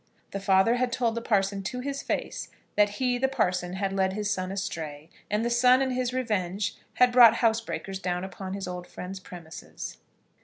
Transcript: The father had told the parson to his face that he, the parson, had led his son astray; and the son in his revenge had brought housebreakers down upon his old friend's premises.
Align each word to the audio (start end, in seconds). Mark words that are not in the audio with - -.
The 0.31 0.39
father 0.39 0.77
had 0.77 0.91
told 0.91 1.13
the 1.13 1.21
parson 1.21 1.61
to 1.61 1.79
his 1.81 2.01
face 2.01 2.49
that 2.75 2.97
he, 2.97 3.19
the 3.19 3.27
parson, 3.27 3.73
had 3.73 3.93
led 3.93 4.13
his 4.13 4.31
son 4.31 4.51
astray; 4.51 5.11
and 5.29 5.45
the 5.45 5.49
son 5.51 5.79
in 5.79 5.91
his 5.91 6.11
revenge 6.11 6.75
had 6.95 7.11
brought 7.11 7.35
housebreakers 7.35 7.99
down 8.01 8.23
upon 8.23 8.53
his 8.55 8.67
old 8.67 8.87
friend's 8.87 9.19
premises. 9.19 9.97